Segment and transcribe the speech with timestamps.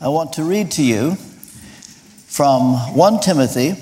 [0.00, 3.74] I want to read to you from 1 Timothy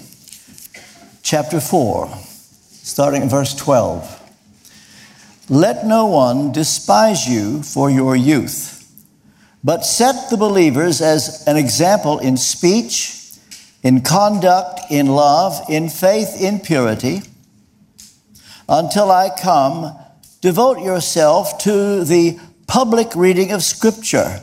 [1.23, 2.15] chapter 4,
[2.83, 4.21] starting at verse 12.
[5.49, 8.93] Let no one despise you for your youth,
[9.65, 13.33] but set the believers as an example in speech,
[13.83, 17.23] in conduct, in love, in faith, in purity.
[18.69, 19.97] Until I come,
[20.43, 24.43] devote yourself to the public reading of Scripture,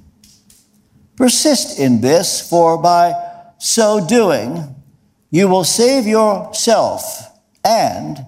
[1.21, 3.13] Persist in this, for by
[3.59, 4.73] so doing,
[5.29, 8.25] you will save yourself and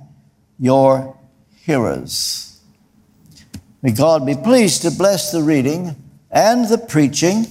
[0.60, 1.18] your
[1.66, 2.62] hearers.
[3.82, 5.96] May God be pleased to bless the reading
[6.30, 7.48] and the preaching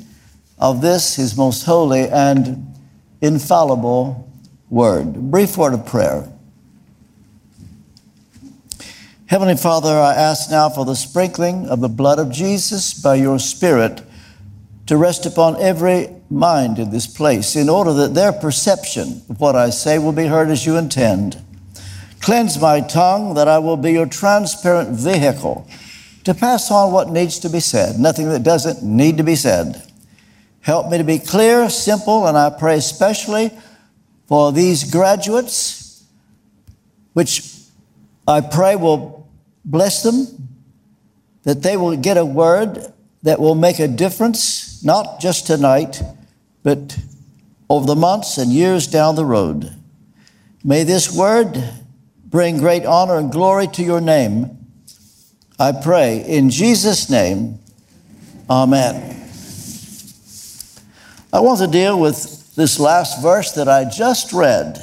[0.61, 2.77] of this, his most holy and
[3.21, 4.31] infallible
[4.71, 5.13] word.
[5.33, 6.33] Brief word of prayer.
[9.27, 13.41] Heavenly Father, I ask now for the sprinkling of the blood of Jesus by your
[13.41, 14.03] Spirit
[14.87, 19.55] to rest upon every mind in this place in order that their perception of what
[19.55, 21.41] I say will be heard as you intend.
[22.21, 25.69] Cleanse my tongue that I will be your transparent vehicle
[26.25, 29.83] to pass on what needs to be said, nothing that doesn't need to be said.
[30.61, 33.51] Help me to be clear, simple, and I pray especially
[34.29, 36.05] for these graduates,
[37.13, 37.43] which
[38.27, 39.29] I pray will
[39.65, 40.49] bless them,
[41.43, 42.93] that they will get a word
[43.25, 46.03] that will make a difference, not just tonight,
[46.63, 46.97] but
[47.69, 49.75] over the months and years down the road.
[50.65, 51.63] May this word
[52.25, 54.59] bring great honor and glory to your name.
[55.59, 57.59] I pray in Jesus' name,
[58.51, 59.19] Amen.
[61.33, 64.79] I want to deal with this last verse that I just read.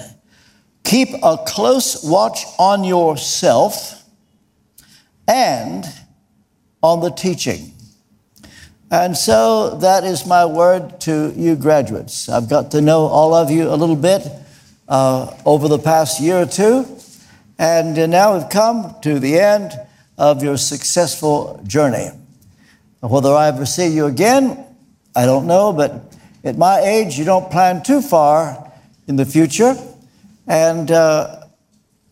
[0.84, 4.04] Keep a close watch on yourself
[5.28, 5.86] and
[6.82, 7.74] on the teaching.
[8.92, 12.28] And so that is my word to you graduates.
[12.28, 14.28] I've got to know all of you a little bit
[14.88, 16.88] uh, over the past year or two.
[17.60, 19.74] And now we've come to the end
[20.18, 22.10] of your successful journey.
[23.02, 24.66] Whether I ever see you again,
[25.16, 28.72] I don't know, but at my age, you don't plan too far
[29.08, 29.76] in the future.
[30.48, 31.44] And uh,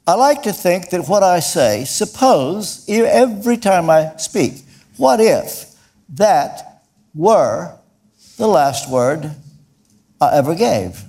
[0.05, 4.61] I like to think that what I say, suppose every time I speak,
[4.97, 5.66] what if
[6.09, 7.77] that were
[8.37, 9.31] the last word
[10.21, 11.03] I ever gave.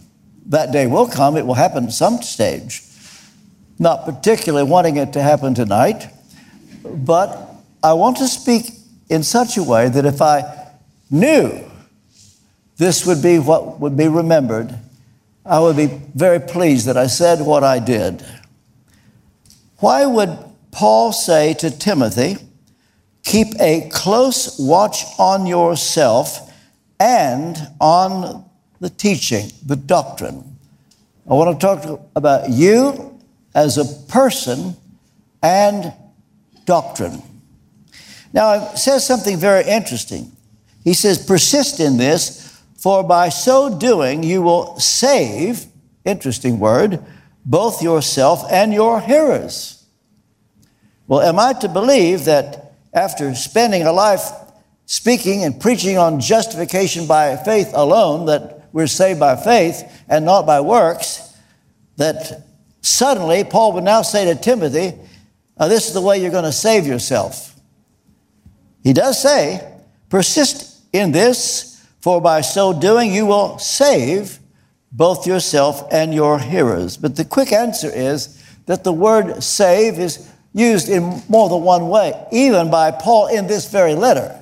[0.47, 2.83] That day will come, it will happen at some stage.
[3.79, 6.09] Not particularly wanting it to happen tonight,
[6.85, 7.49] but
[7.83, 8.73] I want to speak
[9.09, 10.69] in such a way that if I
[11.11, 11.65] knew
[12.77, 14.79] this would be what would be remembered,
[15.45, 18.25] I would be very pleased that I said what I did.
[19.79, 20.37] Why would
[20.71, 22.37] Paul say to Timothy,
[23.29, 26.51] Keep a close watch on yourself
[26.99, 28.49] and on
[28.81, 30.57] the teaching, the doctrine.
[31.29, 33.21] I want to talk about you
[33.55, 34.75] as a person
[35.43, 35.93] and
[36.65, 37.23] doctrine.
[38.33, 40.33] Now, it says something very interesting.
[40.83, 45.67] He says, Persist in this, for by so doing you will save,
[46.07, 47.05] interesting word,
[47.45, 49.85] both yourself and your hearers.
[51.07, 52.68] Well, am I to believe that
[52.99, 54.29] after spending a life
[54.87, 60.45] speaking and preaching on justification by faith alone, that we're saved by faith and not
[60.45, 61.37] by works,
[61.97, 62.45] that
[62.83, 64.95] suddenly Paul would now say to Timothy,
[65.59, 67.55] This is the way you're going to save yourself.
[68.83, 69.75] He does say,
[70.09, 74.39] Persist in this, for by so doing you will save
[74.91, 76.97] both yourself and your hearers.
[76.97, 81.89] But the quick answer is that the word save is used in more than one
[81.89, 84.39] way, even by Paul in this very letter.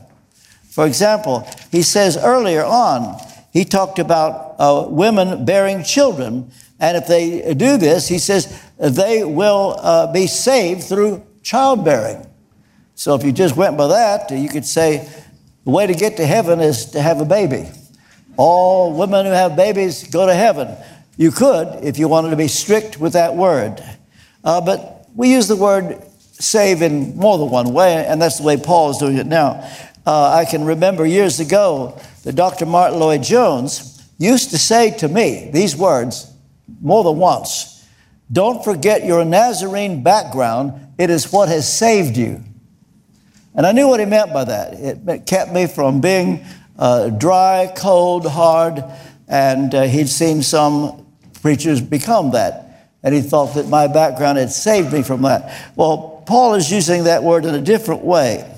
[0.70, 3.18] For example, he says earlier on,
[3.52, 6.50] he talked about uh, women bearing children.
[6.78, 12.26] And if they do this, he says they will uh, be saved through childbearing.
[12.94, 15.08] So if you just went by that, you could say
[15.64, 17.68] the way to get to heaven is to have a baby.
[18.36, 20.76] All women who have babies go to heaven.
[21.16, 23.82] You could if you wanted to be strict with that word.
[24.44, 26.02] Uh, but we use the word
[26.32, 29.68] save in more than one way, and that's the way Paul is doing it now.
[30.06, 32.66] Uh, I can remember years ago that Dr.
[32.66, 36.30] Martyn Lloyd-Jones used to say to me these words
[36.80, 37.84] more than once
[38.30, 42.42] Don't forget your Nazarene background, it is what has saved you.
[43.54, 44.74] And I knew what he meant by that.
[44.74, 46.44] It kept me from being
[46.78, 48.84] uh, dry, cold, hard,
[49.28, 51.06] and uh, he'd seen some
[51.40, 52.65] preachers become that.
[53.06, 55.70] And he thought that my background had saved me from that.
[55.76, 58.52] Well, Paul is using that word in a different way.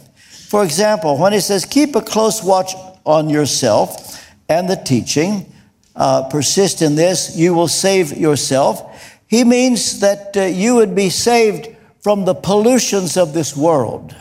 [0.49, 2.73] For example, when he says, keep a close watch
[3.05, 5.53] on yourself and the teaching,
[5.95, 9.21] uh, persist in this, you will save yourself.
[9.27, 11.69] He means that uh, you would be saved
[12.01, 14.17] from the pollutions of this world,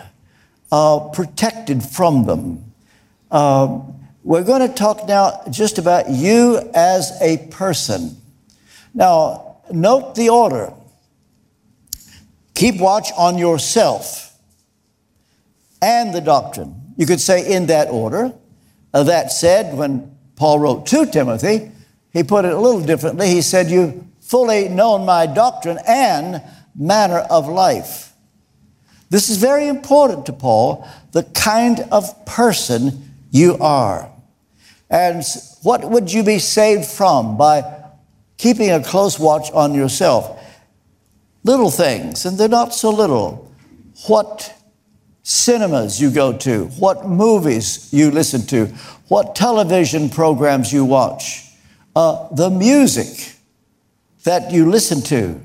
[0.73, 2.73] uh, protected from them.
[3.31, 3.94] Um,
[4.25, 8.18] we're going to talk now just about you as a person.
[8.94, 10.74] Now, note the order.
[12.56, 14.34] Keep watch on yourself
[15.81, 16.94] and the doctrine.
[16.98, 18.34] You could say in that order.
[18.94, 21.72] Uh, that said, when Paul wrote to Timothy,
[22.12, 23.28] he put it a little differently.
[23.28, 26.42] He said, You've fully known my doctrine and
[26.75, 28.14] manner of life.
[29.10, 34.12] This is very important to Paul, the kind of person you are.
[34.90, 35.24] And
[35.64, 37.76] what would you be saved from by
[38.38, 40.38] keeping a close watch on yourself?
[41.48, 43.50] little things, and they're not so little.
[44.07, 44.54] What
[45.24, 48.68] cinemas you go to, what movies you listen to,
[49.07, 51.44] what television programs you watch,
[51.95, 53.34] uh, the music
[54.25, 55.40] that you listen to.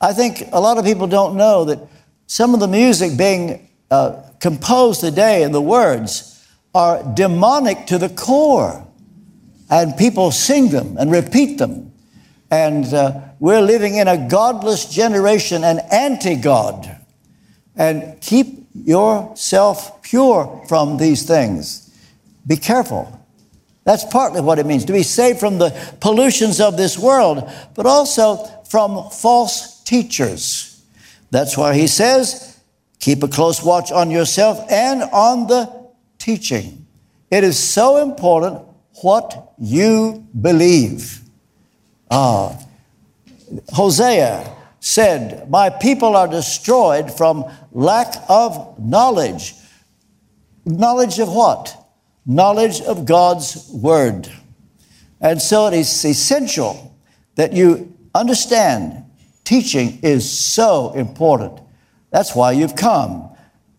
[0.00, 1.80] I think a lot of people don't know that
[2.26, 8.08] some of the music being uh, composed today and the words are demonic to the
[8.08, 8.86] core.
[9.68, 11.89] And people sing them and repeat them.
[12.50, 16.96] And uh, we're living in a godless generation, an anti God.
[17.76, 21.86] And keep yourself pure from these things.
[22.46, 23.16] Be careful.
[23.84, 25.70] That's partly what it means to be saved from the
[26.00, 30.84] pollutions of this world, but also from false teachers.
[31.30, 32.60] That's why he says,
[32.98, 35.88] keep a close watch on yourself and on the
[36.18, 36.86] teaching.
[37.30, 38.62] It is so important
[39.02, 41.20] what you believe.
[42.10, 42.58] Ah,
[43.72, 49.54] Hosea said, My people are destroyed from lack of knowledge.
[50.64, 51.76] Knowledge of what?
[52.26, 54.28] Knowledge of God's Word.
[55.20, 56.96] And so it is essential
[57.36, 59.04] that you understand
[59.44, 61.60] teaching is so important.
[62.10, 63.28] That's why you've come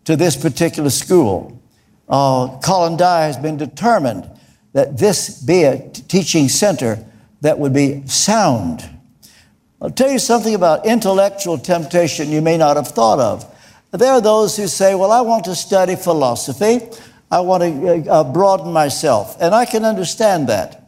[0.06, 1.62] to this particular school.
[2.08, 4.30] Uh, Colin Dye has been determined
[4.74, 7.06] that this be a teaching center
[7.42, 8.88] that would be sound
[9.82, 13.48] I'll tell you something about intellectual temptation you may not have thought of.
[13.90, 16.88] There are those who say, Well, I want to study philosophy,
[17.32, 20.88] I want to uh, uh, broaden myself, and I can understand that.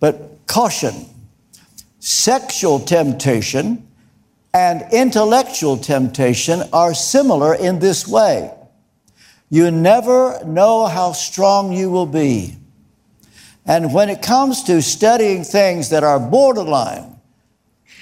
[0.00, 1.10] But caution
[1.98, 3.86] sexual temptation
[4.52, 8.52] and intellectual temptation are similar in this way.
[9.50, 12.56] You never know how strong you will be.
[13.66, 17.18] And when it comes to studying things that are borderline,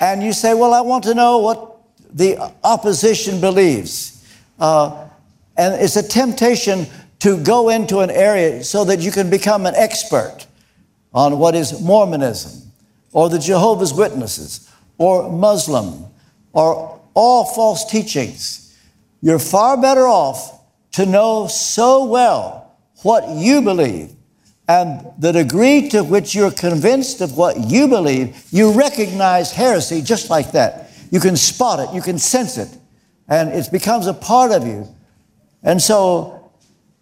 [0.00, 1.78] and you say, Well, I want to know what
[2.12, 4.26] the opposition believes.
[4.58, 5.08] Uh,
[5.56, 6.86] and it's a temptation
[7.20, 10.46] to go into an area so that you can become an expert
[11.14, 12.72] on what is Mormonism
[13.12, 16.06] or the Jehovah's Witnesses or Muslim
[16.52, 18.76] or all false teachings.
[19.20, 20.60] You're far better off
[20.92, 24.10] to know so well what you believe
[24.72, 30.30] and the degree to which you're convinced of what you believe, you recognize heresy just
[30.30, 30.90] like that.
[31.10, 32.70] You can spot it, you can sense it,
[33.28, 34.88] and it becomes a part of you.
[35.62, 36.50] And so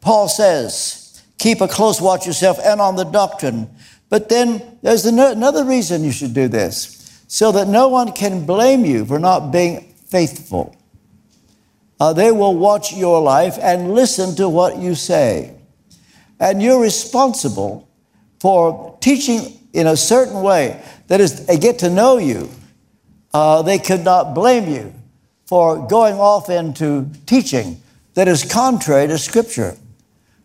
[0.01, 3.71] Paul says, keep a close watch yourself and on the doctrine.
[4.09, 8.85] But then there's another reason you should do this, so that no one can blame
[8.85, 10.75] you for not being faithful.
[12.01, 15.60] Uh, they will watch your life and listen to what you say
[16.41, 17.89] and you're responsible
[18.41, 20.83] for teaching in a certain way.
[21.07, 22.51] That is, they get to know you.
[23.33, 24.93] Uh, they could not blame you
[25.47, 27.81] for going off into teaching
[28.15, 29.77] that is contrary to Scripture.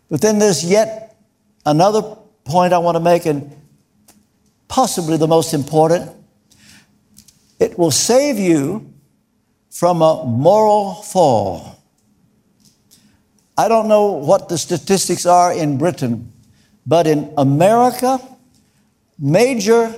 [0.08, 1.16] But then there's yet
[1.64, 3.54] another point I want to make, and
[4.68, 6.12] possibly the most important.
[7.58, 8.92] It will save you
[9.70, 11.75] from a moral fall.
[13.58, 16.32] I don't know what the statistics are in Britain,
[16.86, 18.20] but in America,
[19.18, 19.94] major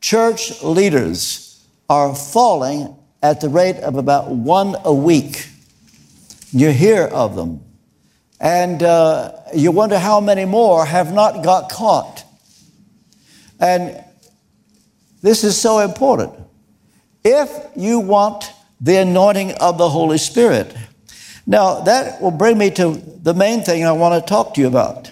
[0.00, 5.48] church leaders are falling at the rate of about one a week.
[6.52, 7.60] You hear of them.
[8.40, 12.24] And uh, you wonder how many more have not got caught.
[13.60, 14.02] And
[15.22, 16.34] this is so important.
[17.24, 20.74] If you want the anointing of the Holy Spirit,
[21.46, 24.66] now that will bring me to the main thing I want to talk to you
[24.66, 25.10] about.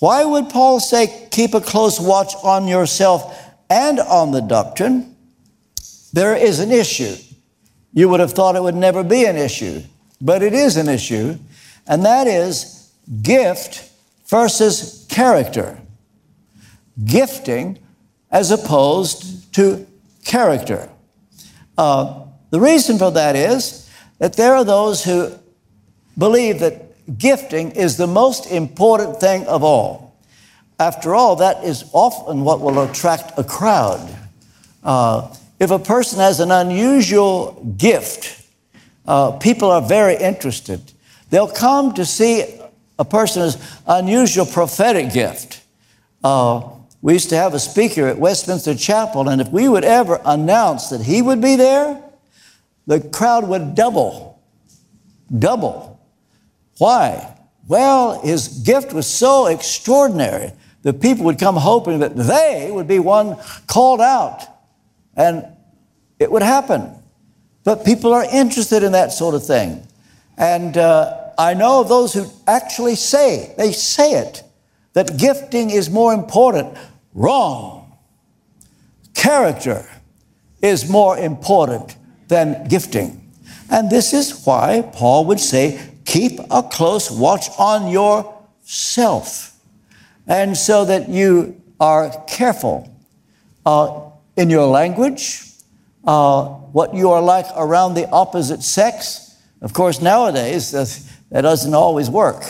[0.00, 3.38] Why would Paul say, keep a close watch on yourself
[3.70, 5.16] and on the doctrine?
[6.12, 7.16] There is an issue.
[7.92, 9.82] You would have thought it would never be an issue,
[10.20, 11.38] but it is an issue,
[11.86, 13.90] and that is gift
[14.26, 15.78] versus character.
[17.04, 17.78] Gifting
[18.30, 19.86] as opposed to
[20.24, 20.88] character.
[21.78, 23.83] Uh, the reason for that is
[24.24, 25.30] that there are those who
[26.16, 30.16] believe that gifting is the most important thing of all.
[30.78, 34.00] After all, that is often what will attract a crowd.
[34.82, 38.48] Uh, if a person has an unusual gift,
[39.06, 40.80] uh, people are very interested.
[41.28, 42.46] They'll come to see
[42.98, 45.62] a person's unusual prophetic gift.
[46.22, 46.62] Uh,
[47.02, 50.88] we used to have a speaker at Westminster Chapel, and if we would ever announce
[50.88, 52.00] that he would be there,
[52.86, 54.42] the crowd would double.
[55.36, 56.00] Double.
[56.78, 57.36] Why?
[57.66, 62.98] Well, his gift was so extraordinary that people would come hoping that they would be
[62.98, 64.42] one called out.
[65.16, 65.46] And
[66.18, 66.90] it would happen.
[67.64, 69.86] But people are interested in that sort of thing.
[70.36, 74.42] And uh, I know of those who actually say, they say it,
[74.92, 76.76] that gifting is more important.
[77.14, 77.96] Wrong.
[79.14, 79.88] Character
[80.60, 81.96] is more important
[82.28, 83.20] than gifting.
[83.70, 89.56] And this is why Paul would say, keep a close watch on yourself.
[90.26, 92.90] And so that you are careful
[93.66, 94.00] uh,
[94.36, 95.42] in your language,
[96.04, 99.36] uh, what you are like around the opposite sex.
[99.60, 100.72] Of course, nowadays,
[101.30, 102.42] that doesn't always work.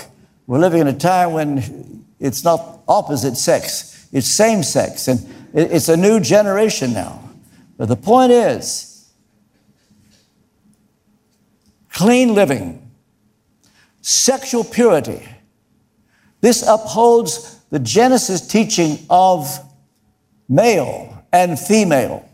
[0.46, 5.88] We're living in a time when it's not opposite sex, it's same sex, and it's
[5.88, 7.20] a new generation now.
[7.76, 8.93] But the point is
[11.94, 12.90] clean living,
[14.02, 15.26] sexual purity.
[16.42, 19.58] This upholds the Genesis teaching of
[20.48, 22.28] male and female.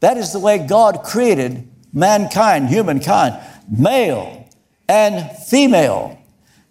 [0.00, 3.38] That is the way God created mankind, humankind,
[3.70, 4.48] male
[4.88, 6.18] and female.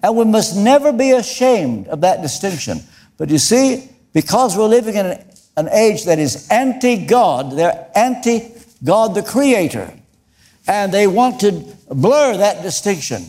[0.01, 2.79] And we must never be ashamed of that distinction.
[3.17, 5.25] But you see, because we're living in an,
[5.57, 9.93] an age that is anti God, they're anti God the Creator,
[10.69, 13.25] and they want to blur that distinction.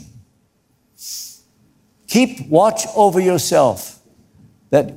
[2.06, 3.98] Keep watch over yourself
[4.68, 4.92] that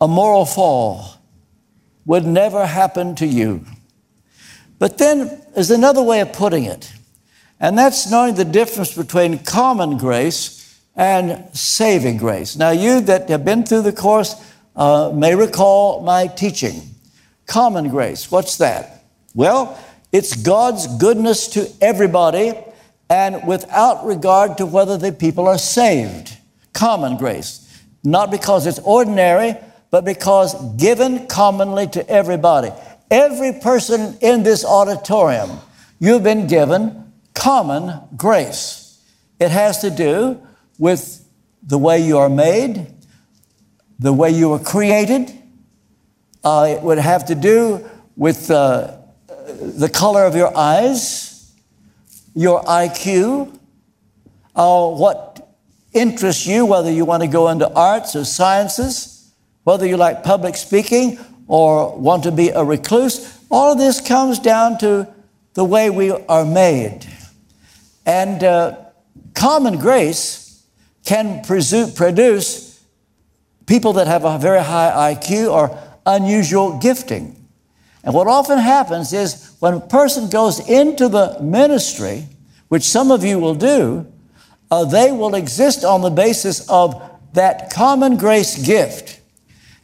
[0.00, 1.06] a moral fall
[2.04, 3.64] would never happen to you.
[4.80, 6.92] But then there's another way of putting it,
[7.60, 12.56] and that's knowing the difference between common grace and saving grace.
[12.56, 14.34] Now, you that have been through the course
[14.74, 16.82] uh, may recall my teaching.
[17.46, 19.04] Common grace, what's that?
[19.32, 19.78] Well,
[20.12, 22.52] it's God's goodness to everybody
[23.08, 26.36] and without regard to whether the people are saved.
[26.72, 27.62] Common grace.
[28.02, 29.56] Not because it's ordinary,
[29.90, 32.70] but because given commonly to everybody.
[33.10, 35.58] Every person in this auditorium,
[35.98, 39.00] you've been given common grace.
[39.38, 40.40] It has to do
[40.78, 41.24] with
[41.62, 42.86] the way you are made,
[43.98, 45.32] the way you were created.
[46.42, 48.95] Uh, it would have to do with uh,
[49.56, 51.52] the color of your eyes,
[52.34, 53.58] your IQ,
[54.54, 55.48] uh, what
[55.92, 59.32] interests you, whether you want to go into arts or sciences,
[59.64, 63.38] whether you like public speaking or want to be a recluse.
[63.50, 65.08] All of this comes down to
[65.54, 67.06] the way we are made.
[68.04, 68.76] And uh,
[69.34, 70.64] common grace
[71.04, 72.84] can produce
[73.66, 77.36] people that have a very high IQ or unusual gifting.
[78.04, 82.26] And what often happens is when a person goes into the ministry,
[82.68, 84.06] which some of you will do,
[84.70, 87.00] uh, they will exist on the basis of
[87.32, 89.20] that common grace gift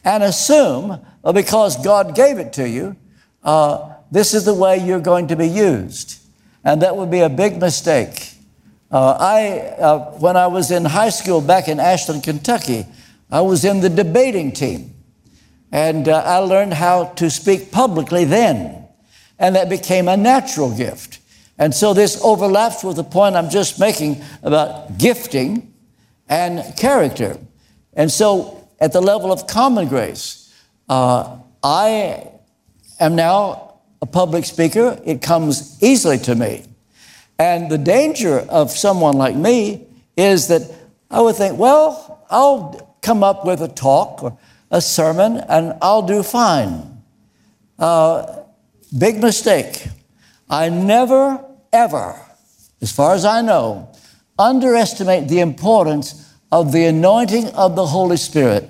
[0.03, 2.97] and assume well, because God gave it to you,
[3.43, 6.19] uh, this is the way you're going to be used.
[6.65, 8.33] And that would be a big mistake.
[8.91, 12.85] Uh, I, uh, when I was in high school back in Ashland, Kentucky,
[13.31, 14.93] I was in the debating team.
[15.71, 18.82] And uh, I learned how to speak publicly then.
[19.39, 21.19] And that became a natural gift.
[21.57, 25.73] And so this overlaps with the point I'm just making about gifting
[26.27, 27.37] and character.
[27.93, 30.53] And so at the level of common grace,
[30.89, 32.29] uh, I
[32.99, 34.99] am now a public speaker.
[35.05, 36.65] It comes easily to me.
[37.39, 39.87] And the danger of someone like me
[40.17, 40.61] is that
[41.09, 44.37] I would think, well, I'll come up with a talk or
[44.71, 47.01] a sermon and I'll do fine.
[47.77, 48.42] Uh,
[48.97, 49.87] big mistake.
[50.49, 52.19] I never, ever,
[52.81, 53.89] as far as I know,
[54.37, 58.69] underestimate the importance of the anointing of the Holy Spirit.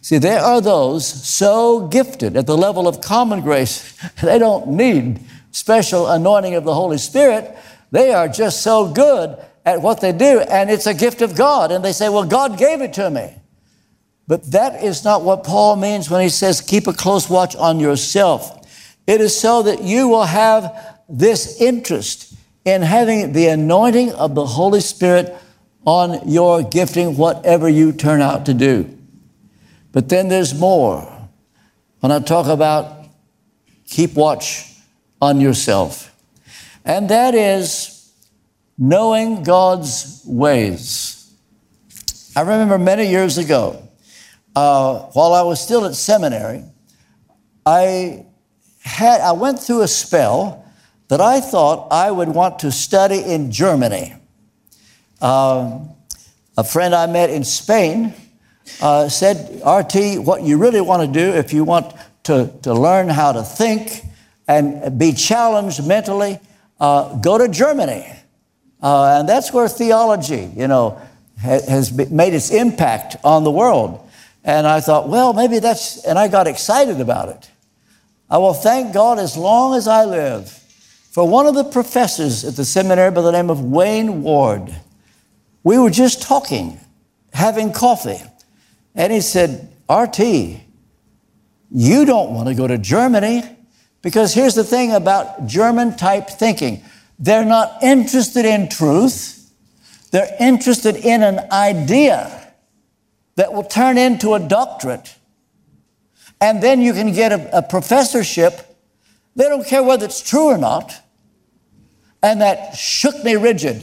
[0.00, 5.20] See, there are those so gifted at the level of common grace, they don't need
[5.50, 7.56] special anointing of the Holy Spirit.
[7.90, 11.70] They are just so good at what they do, and it's a gift of God.
[11.72, 13.34] And they say, Well, God gave it to me.
[14.26, 17.78] But that is not what Paul means when he says, Keep a close watch on
[17.80, 18.63] yourself.
[19.06, 22.34] It is so that you will have this interest
[22.64, 25.36] in having the anointing of the Holy Spirit
[25.86, 28.90] on your gifting, whatever you turn out to do.
[29.92, 31.10] But then there's more.
[32.00, 33.06] When I talk about
[33.86, 34.72] keep watch
[35.20, 36.10] on yourself,
[36.84, 38.12] and that is
[38.78, 41.32] knowing God's ways.
[42.34, 43.88] I remember many years ago,
[44.56, 46.64] uh, while I was still at seminary,
[47.64, 48.26] I
[48.84, 50.64] had I went through a spell
[51.08, 54.14] that I thought I would want to study in Germany.
[55.20, 55.90] Um,
[56.56, 58.14] a friend I met in Spain
[58.80, 63.08] uh, said, RT, what you really want to do if you want to, to learn
[63.08, 64.02] how to think
[64.46, 66.38] and be challenged mentally,
[66.78, 68.06] uh, go to Germany.
[68.82, 71.00] Uh, and that's where theology, you know,
[71.38, 74.00] has made its impact on the world.
[74.44, 77.50] And I thought, well, maybe that's, and I got excited about it.
[78.30, 80.48] I will thank God as long as I live
[81.10, 84.74] for one of the professors at the seminary by the name of Wayne Ward.
[85.62, 86.80] We were just talking,
[87.32, 88.20] having coffee,
[88.94, 90.18] and he said, RT,
[91.70, 93.42] you don't want to go to Germany
[94.02, 96.82] because here's the thing about German type thinking
[97.18, 99.50] they're not interested in truth,
[100.10, 102.54] they're interested in an idea
[103.36, 105.16] that will turn into a doctorate.
[106.44, 108.76] And then you can get a, a professorship.
[109.34, 110.94] They don't care whether it's true or not.
[112.22, 113.82] And that shook me rigid.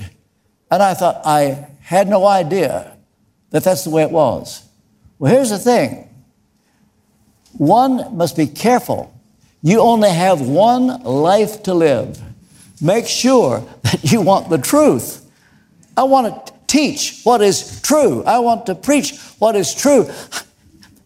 [0.69, 2.95] And I thought, I had no idea
[3.49, 4.63] that that's the way it was.
[5.17, 6.07] Well, here's the thing
[7.53, 9.11] one must be careful.
[9.63, 12.21] You only have one life to live.
[12.79, 15.27] Make sure that you want the truth.
[15.97, 18.23] I want to teach what is true.
[18.23, 20.11] I want to preach what is true.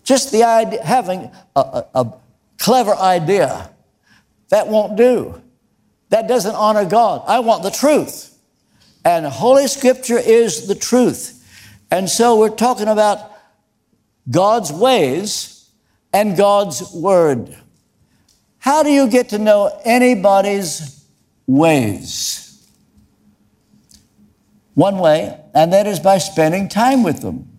[0.06, 2.14] Just the idea, having a, a, a
[2.58, 3.70] clever idea,
[4.50, 5.42] that won't do.
[6.10, 7.24] That doesn't honor God.
[7.28, 8.38] I want the truth.
[9.04, 11.44] And Holy Scripture is the truth.
[11.92, 13.32] And so we're talking about
[14.30, 15.70] God's ways
[16.14, 17.58] and God's Word.
[18.60, 21.06] How do you get to know anybody's
[21.48, 22.68] ways?
[24.76, 27.55] One way, and that is by spending time with them.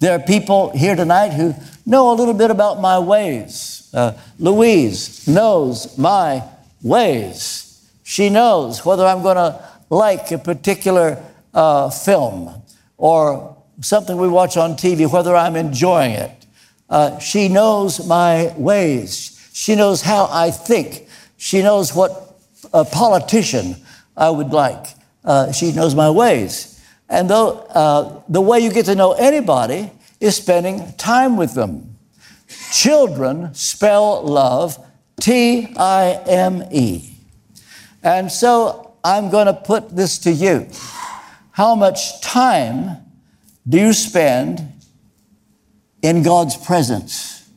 [0.00, 3.90] There are people here tonight who know a little bit about my ways.
[3.92, 6.44] Uh, Louise knows my
[6.82, 7.90] ways.
[8.04, 12.62] She knows whether I'm going to like a particular uh, film
[12.96, 16.46] or something we watch on TV, whether I'm enjoying it.
[16.88, 19.50] Uh, she knows my ways.
[19.52, 21.08] She knows how I think.
[21.36, 22.38] She knows what
[22.72, 23.76] a politician
[24.16, 24.86] I would like.
[25.24, 26.77] Uh, she knows my ways.
[27.08, 29.90] And though, uh, the way you get to know anybody
[30.20, 31.96] is spending time with them.
[32.72, 34.78] Children spell love
[35.20, 37.10] T I M E.
[38.02, 40.68] And so I'm going to put this to you.
[41.52, 42.98] How much time
[43.68, 44.72] do you spend
[46.02, 47.48] in God's presence?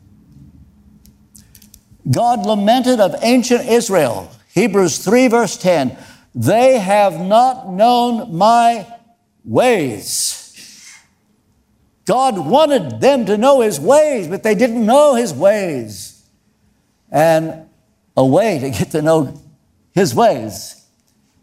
[2.10, 5.98] God lamented of ancient Israel, Hebrews 3, verse 10
[6.34, 8.88] they have not known my
[9.44, 10.98] ways.
[12.06, 16.24] God wanted them to know His ways, but they didn't know His ways.
[17.12, 17.68] And
[18.18, 19.40] a way to get to know
[19.94, 20.86] His ways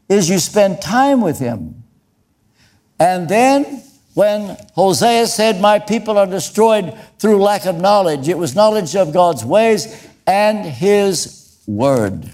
[0.08, 1.84] is you spend time with Him.
[2.98, 3.82] And then
[4.14, 9.12] when Hosea said, My people are destroyed through lack of knowledge, it was knowledge of
[9.12, 12.28] God's ways and His Word.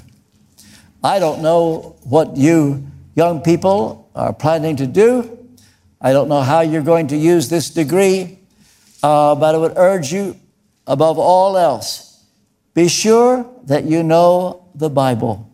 [1.02, 5.43] I don't know what you young people are planning to do.
[6.04, 8.38] I don't know how you're going to use this degree,
[9.02, 10.38] uh, but I would urge you,
[10.86, 12.22] above all else,
[12.74, 15.50] be sure that you know the Bible.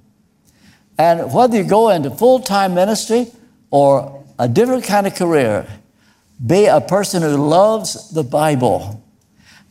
[0.98, 3.28] And whether you go into full time ministry
[3.70, 5.66] or a different kind of career,
[6.44, 9.02] be a person who loves the Bible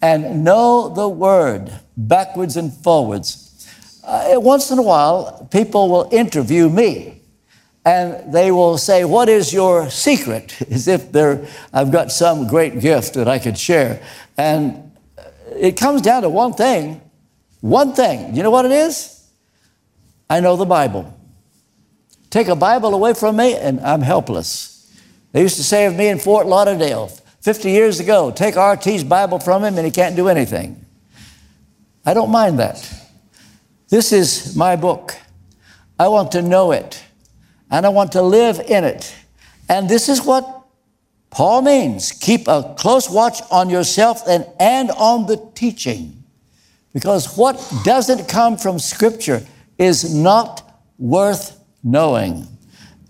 [0.01, 3.49] and know the Word backwards and forwards
[4.09, 7.18] uh, once in a while, people will interview me
[7.89, 10.61] and they will say, What is your secret?
[10.71, 11.09] As if
[11.73, 14.01] I've got some great gift that I could share.
[14.37, 14.91] And
[15.55, 17.01] it comes down to one thing.
[17.61, 18.35] One thing.
[18.35, 19.27] You know what it is?
[20.29, 21.15] I know the Bible.
[22.29, 24.93] Take a Bible away from me, and I'm helpless.
[25.31, 27.07] They used to say of me in Fort Lauderdale
[27.41, 30.85] 50 years ago take RT's Bible from him, and he can't do anything.
[32.05, 32.77] I don't mind that.
[33.89, 35.15] This is my book.
[35.97, 37.03] I want to know it,
[37.69, 39.15] and I want to live in it.
[39.67, 40.63] And this is what
[41.29, 46.23] Paul means keep a close watch on yourself and, and on the teaching.
[46.93, 49.45] Because what doesn't come from Scripture
[49.77, 52.47] is not worth knowing.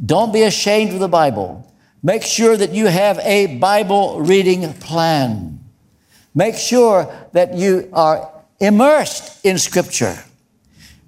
[0.06, 1.66] Don't be ashamed of the Bible.
[2.04, 5.60] Make sure that you have a Bible reading plan.
[6.36, 10.18] Make sure that you are immersed in Scripture.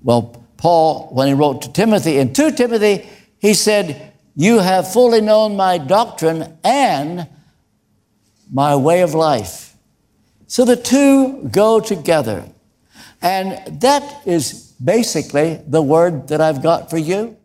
[0.03, 3.07] Well, Paul, when he wrote to Timothy, in 2 Timothy,
[3.41, 7.27] he said, You have fully known my doctrine and
[8.53, 9.75] my way of life.
[10.45, 12.45] So the two go together.
[13.19, 17.35] And that is basically the word that I've got for you.